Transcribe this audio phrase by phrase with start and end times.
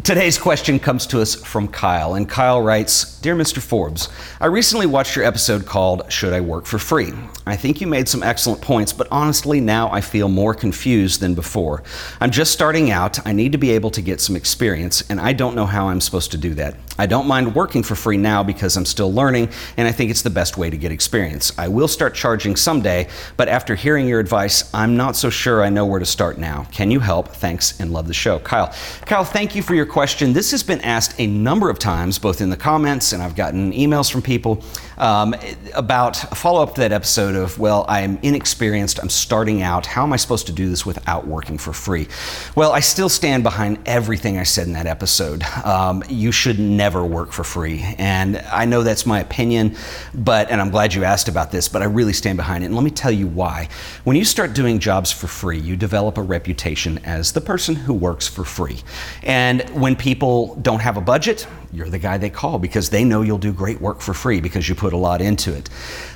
[0.00, 3.58] Today's question comes to us from Kyle, and Kyle writes Dear Mr.
[3.58, 4.08] Forbes,
[4.40, 7.12] I recently watched your episode called Should I Work for Free?
[7.46, 11.34] I think you made some excellent points, but honestly, now I feel more confused than
[11.34, 11.82] before.
[12.22, 15.34] I'm just starting out, I need to be able to get some experience, and I
[15.34, 16.74] don't know how I'm supposed to do that.
[17.02, 20.22] I don't mind working for free now because I'm still learning, and I think it's
[20.22, 21.50] the best way to get experience.
[21.58, 25.68] I will start charging someday, but after hearing your advice, I'm not so sure I
[25.68, 26.68] know where to start now.
[26.70, 27.26] Can you help?
[27.26, 28.38] Thanks and love the show.
[28.38, 28.72] Kyle.
[29.04, 30.32] Kyle, thank you for your question.
[30.32, 33.72] This has been asked a number of times, both in the comments and I've gotten
[33.72, 34.62] emails from people
[34.98, 35.34] um,
[35.74, 39.86] about a follow up to that episode of, well, I'm inexperienced, I'm starting out.
[39.86, 42.06] How am I supposed to do this without working for free?
[42.54, 45.42] Well, I still stand behind everything I said in that episode.
[45.64, 47.82] Um, you should never work for free.
[47.98, 49.76] And I know that's my opinion,
[50.14, 52.66] but, and I'm glad you asked about this, but I really stand behind it.
[52.66, 53.68] And let me tell you why.
[54.04, 57.94] When you start doing jobs for free, you develop a reputation as the person who
[57.94, 58.80] works for free.
[59.22, 63.22] And when people don't have a budget, you're the guy they call because they know
[63.22, 65.68] you'll do great work for free because you put a lot into it.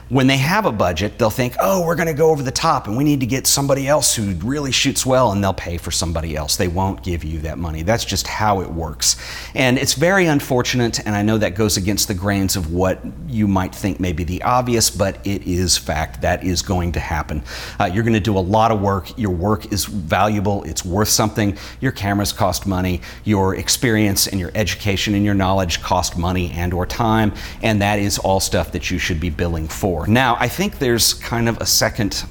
[0.09, 2.87] When they have a budget, they'll think, oh, we're going to go over the top
[2.87, 5.91] and we need to get somebody else who really shoots well, and they'll pay for
[5.91, 6.55] somebody else.
[6.55, 7.83] They won't give you that money.
[7.83, 9.17] That's just how it works.
[9.53, 13.49] And it's very unfortunate, and I know that goes against the grains of what you
[13.49, 16.21] might think may be the obvious, but it is fact.
[16.21, 17.43] That is going to happen.
[17.81, 19.19] Uh, you're going to do a lot of work.
[19.19, 21.59] Your work is valuable, it's worth something.
[21.81, 25.46] Your cameras cost money, your experience and your education and your knowledge
[25.83, 29.69] cost money and or time, and that is all stuff that you should be billing
[29.69, 30.07] for.
[30.07, 32.25] Now, I think there's kind of a second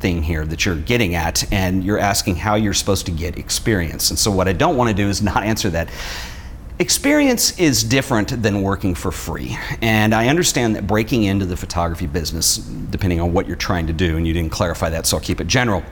[0.00, 4.10] thing here that you're getting at, and you're asking how you're supposed to get experience.
[4.10, 5.88] And so, what I don't want to do is not answer that.
[6.80, 9.56] Experience is different than working for free.
[9.80, 13.92] And I understand that breaking into the photography business, depending on what you're trying to
[13.92, 15.84] do, and you didn't clarify that, so I'll keep it general,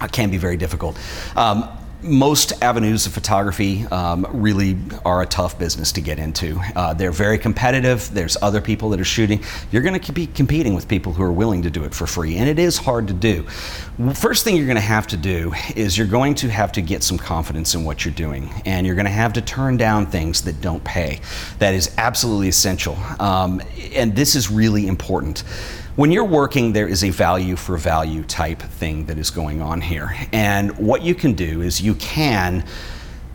[0.00, 0.98] uh, can be very difficult.
[1.34, 1.66] Um,
[2.02, 6.60] most avenues of photography um, really are a tough business to get into.
[6.74, 8.12] Uh, they're very competitive.
[8.12, 9.42] There's other people that are shooting.
[9.70, 12.36] You're going to be competing with people who are willing to do it for free,
[12.36, 13.44] and it is hard to do.
[14.14, 17.02] First thing you're going to have to do is you're going to have to get
[17.02, 20.42] some confidence in what you're doing, and you're going to have to turn down things
[20.42, 21.20] that don't pay.
[21.58, 23.62] That is absolutely essential, um,
[23.94, 25.44] and this is really important
[25.94, 29.82] when you're working, there is a value for value type thing that is going on
[29.82, 30.14] here.
[30.32, 32.64] And what you can do is you can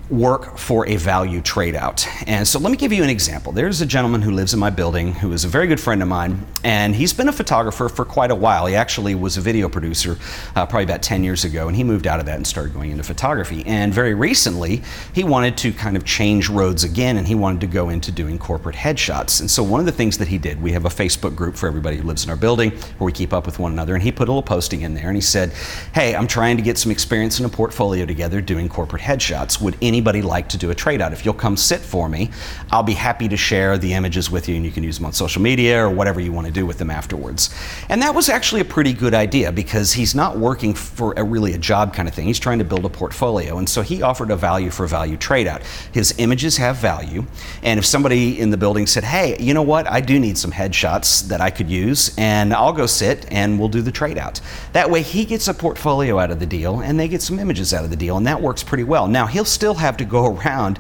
[0.10, 2.08] work for a value trade out.
[2.28, 3.52] And so let me give you an example.
[3.52, 6.08] There's a gentleman who lives in my building who is a very good friend of
[6.08, 8.66] mine, and he's been a photographer for quite a while.
[8.68, 10.18] He actually was a video producer
[10.56, 12.92] uh, probably about 10 years ago, and he moved out of that and started going
[12.92, 13.64] into photography.
[13.66, 14.82] And very recently,
[15.14, 18.40] he wanted to kind of change roads again, and he wanted to go into doing
[18.40, 19.42] corporate headshots.
[19.42, 21.68] And so one of the things that he did, we have a Facebook group for
[21.68, 24.12] everybody who lives in our building where we keep up with one another, and he
[24.12, 25.52] put a little posting in there, and he said,
[25.94, 29.62] hey, I'm trying to get some experience in a portfolio together doing corporate headshots.
[29.62, 31.12] Would any anybody like to do a trade out?
[31.12, 32.30] If you'll come sit for me,
[32.70, 35.14] I'll be happy to share the images with you and you can use them on
[35.14, 37.50] social media or whatever you want to do with them afterwards.
[37.90, 41.54] And that was actually a pretty good idea because he's not working for a, really
[41.54, 42.28] a job kind of thing.
[42.28, 43.58] He's trying to build a portfolio.
[43.58, 45.64] And so he offered a value for value trade out.
[45.94, 47.26] His images have value.
[47.64, 49.90] And if somebody in the building said, hey, you know what?
[49.90, 53.68] I do need some headshots that I could use and I'll go sit and we'll
[53.70, 54.42] do the trade out.
[54.74, 57.74] That way he gets a portfolio out of the deal and they get some images
[57.74, 58.16] out of the deal.
[58.16, 59.08] And that works pretty well.
[59.08, 60.80] Now he'll still have have to go around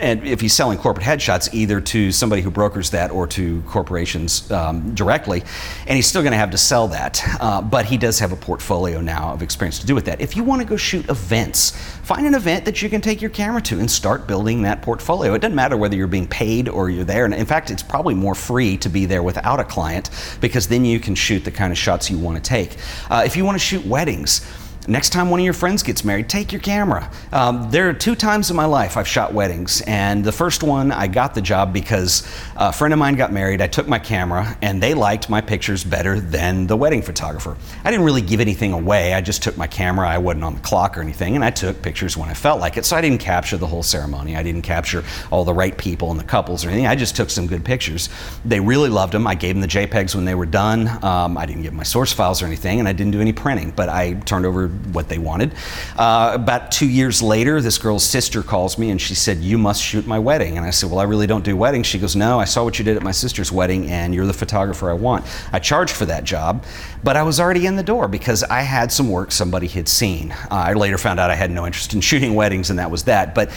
[0.00, 4.50] and if he's selling corporate headshots either to somebody who brokers that or to corporations
[4.50, 5.42] um, directly,
[5.86, 7.22] and he's still going to have to sell that.
[7.40, 10.20] Uh, but he does have a portfolio now of experience to do with that.
[10.20, 13.30] If you want to go shoot events, find an event that you can take your
[13.30, 15.34] camera to and start building that portfolio.
[15.34, 17.26] It doesn't matter whether you're being paid or you're there.
[17.26, 20.84] And in fact, it's probably more free to be there without a client because then
[20.84, 22.76] you can shoot the kind of shots you want to take.
[23.10, 24.46] Uh, if you want to shoot weddings,
[24.90, 27.08] Next time one of your friends gets married, take your camera.
[27.30, 30.90] Um, there are two times in my life I've shot weddings, and the first one
[30.90, 33.62] I got the job because a friend of mine got married.
[33.62, 37.56] I took my camera, and they liked my pictures better than the wedding photographer.
[37.84, 39.14] I didn't really give anything away.
[39.14, 40.08] I just took my camera.
[40.08, 42.76] I wasn't on the clock or anything, and I took pictures when I felt like
[42.76, 42.84] it.
[42.84, 44.34] So I didn't capture the whole ceremony.
[44.34, 46.88] I didn't capture all the right people and the couples or anything.
[46.88, 48.08] I just took some good pictures.
[48.44, 49.28] They really loved them.
[49.28, 50.88] I gave them the JPEGs when they were done.
[51.04, 53.70] Um, I didn't give my source files or anything, and I didn't do any printing,
[53.70, 55.54] but I turned over what they wanted.
[55.96, 59.82] Uh, about two years later, this girl's sister calls me and she said, You must
[59.82, 60.56] shoot my wedding.
[60.56, 61.86] And I said, Well, I really don't do weddings.
[61.86, 64.32] She goes, No, I saw what you did at my sister's wedding and you're the
[64.32, 65.24] photographer I want.
[65.52, 66.64] I charged for that job,
[67.04, 70.32] but I was already in the door because I had some work somebody had seen.
[70.32, 73.04] Uh, I later found out I had no interest in shooting weddings and that was
[73.04, 73.34] that.
[73.34, 73.50] But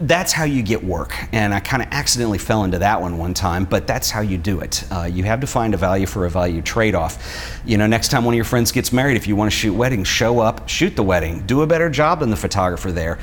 [0.00, 1.14] that's how you get work.
[1.32, 4.38] And I kind of accidentally fell into that one one time, but that's how you
[4.38, 4.84] do it.
[4.90, 7.60] Uh, you have to find a value for a value trade off.
[7.64, 9.74] You know, next time one of your friends gets married, if you want to shoot
[9.74, 13.18] weddings, show up, shoot the wedding, do a better job than the photographer there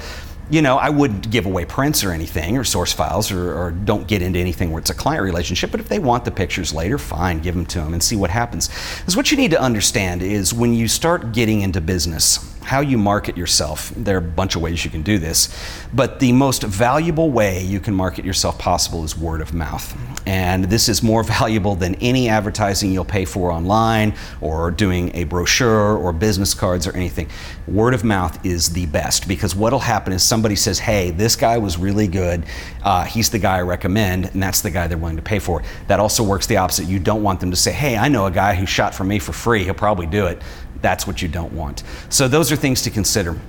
[0.49, 4.07] you know, I wouldn't give away prints or anything or source files or, or, don't
[4.07, 5.71] get into anything where it's a client relationship.
[5.71, 8.29] But if they want the pictures later, fine, give them to them and see what
[8.29, 8.67] happens.
[8.99, 12.97] Because what you need to understand is when you start getting into business, how you
[12.97, 13.91] market yourself.
[13.95, 15.53] There are a bunch of ways you can do this,
[15.93, 19.95] but the most valuable way you can market yourself possible is word of mouth.
[20.25, 25.25] And this is more valuable than any advertising you'll pay for online or doing a
[25.25, 27.29] brochure or business cards or anything.
[27.67, 31.57] Word of mouth is the best because what'll happen is somebody says, Hey, this guy
[31.57, 32.45] was really good.
[32.81, 35.63] Uh, he's the guy I recommend, and that's the guy they're willing to pay for.
[35.87, 36.87] That also works the opposite.
[36.87, 39.19] You don't want them to say, Hey, I know a guy who shot for me
[39.19, 39.63] for free.
[39.63, 40.41] He'll probably do it.
[40.83, 41.81] That's what you don't want.
[42.09, 43.39] So those are things to consider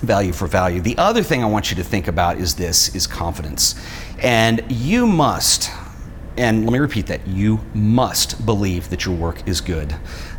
[0.00, 0.80] value for value.
[0.80, 3.74] The other thing I want you to think about is this is confidence.
[4.18, 5.70] And you must
[6.36, 9.94] and let me repeat that you must believe that your work is good.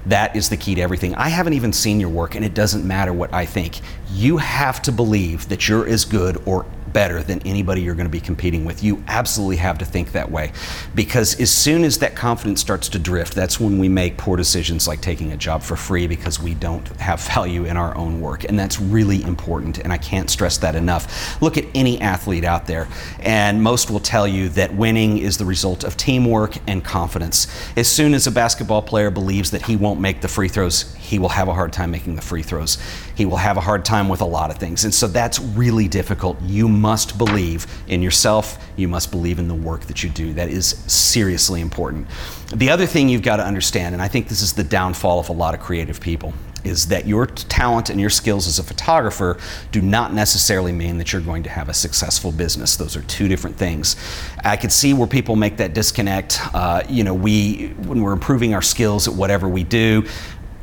[0.05, 1.15] That is the key to everything.
[1.15, 3.79] I haven't even seen your work, and it doesn't matter what I think.
[4.11, 6.65] You have to believe that you're as good or
[6.95, 8.81] better than anybody you're going to be competing with.
[8.81, 10.53] You absolutely have to think that way.
[10.95, 14.87] Because as soon as that confidence starts to drift, that's when we make poor decisions
[14.87, 18.45] like taking a job for free because we don't have value in our own work.
[18.45, 19.79] And that's really important.
[19.79, 21.41] And I can't stress that enough.
[21.41, 22.87] Look at any athlete out there,
[23.19, 27.47] and most will tell you that winning is the result of teamwork and confidence.
[27.75, 31.19] As soon as a basketball player believes that he won't make the free throws, he
[31.19, 32.77] will have a hard time making the free throws.
[33.15, 34.85] He will have a hard time with a lot of things.
[34.85, 36.41] And so that's really difficult.
[36.41, 38.45] You must believe in yourself.
[38.75, 40.33] You must believe in the work that you do.
[40.33, 42.07] That is seriously important.
[42.53, 45.29] The other thing you've got to understand, and I think this is the downfall of
[45.29, 46.31] a lot of creative people,
[46.63, 49.37] is that your talent and your skills as a photographer
[49.71, 52.75] do not necessarily mean that you're going to have a successful business.
[52.75, 53.95] Those are two different things.
[54.43, 56.39] I could see where people make that disconnect.
[56.53, 60.07] Uh, you know, we when we're improving our skills at whatever we do,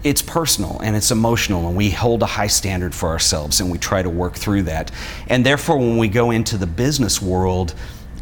[0.05, 3.79] it's personal and it's emotional and we hold a high standard for ourselves and we
[3.79, 4.91] try to work through that.
[5.29, 7.75] And therefore when we go into the business world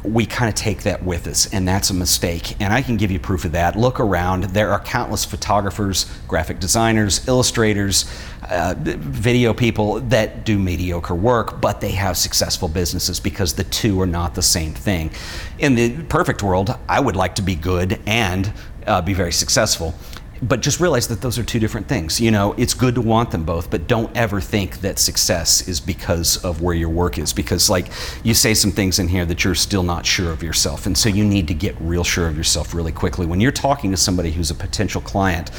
[0.03, 2.59] we kind of take that with us and that's a mistake.
[2.61, 3.77] And i can give you proof of that.
[3.77, 4.45] Look around.
[4.45, 8.11] There are countless photographers graphic designers illustrators
[8.49, 14.01] uh, video people that do mediocre work but they have successful businesses because the two
[14.01, 15.11] are not the same thing.
[15.59, 18.53] In the perfect world i would like to be good and
[18.87, 19.95] uh, be very successful
[20.43, 22.21] but just realize that those are two different things.
[22.21, 25.81] You know, it's good to want them both, but don't ever think that success is
[25.81, 27.33] because of where your work is.
[27.33, 27.89] Because, like,
[28.25, 30.87] you say some things in here that you're still not sure of yourself.
[30.87, 33.27] And so you need to get real sure of yourself really quickly.
[33.27, 35.51] When you're talking to somebody who's a potential client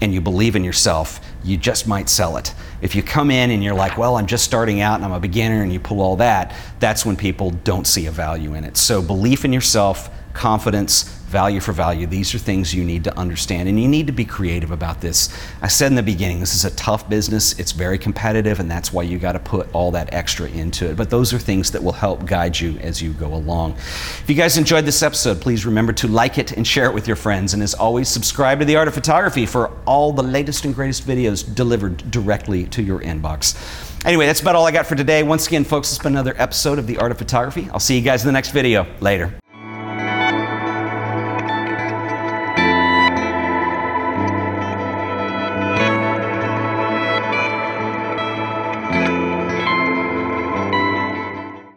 [0.00, 2.52] and you believe in yourself, you just might sell it.
[2.82, 5.20] If you come in and you're like, well, I'm just starting out and I'm a
[5.20, 8.76] beginner, and you pull all that, that's when people don't see a value in it.
[8.76, 11.04] So, belief in yourself, confidence,
[11.34, 12.06] value for value.
[12.06, 15.36] These are things you need to understand, and you need to be creative about this.
[15.62, 17.58] I said in the beginning, this is a tough business.
[17.58, 20.96] It's very competitive, and that's why you got to put all that extra into it.
[20.96, 23.72] But those are things that will help guide you as you go along.
[23.72, 27.08] If you guys enjoyed this episode, please remember to like it and share it with
[27.08, 27.54] your friends.
[27.54, 31.06] And as always, subscribe to The Art of Photography for all the latest and greatest
[31.06, 33.56] videos delivered directly to your inbox.
[34.04, 35.22] Anyway, that's about all I got for today.
[35.22, 37.68] Once again, folks, it's been another episode of The Art of Photography.
[37.72, 38.86] I'll see you guys in the next video.
[39.00, 39.34] Later.